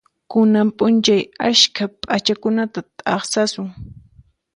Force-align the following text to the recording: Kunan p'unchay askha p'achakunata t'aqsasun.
Kunan 0.31 0.67
p'unchay 0.77 1.21
askha 1.49 1.85
p'achakunata 2.01 2.79
t'aqsasun. 2.97 3.69